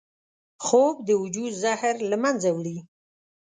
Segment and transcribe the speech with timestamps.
[0.65, 2.77] خوب د وجود زهر له منځه وړي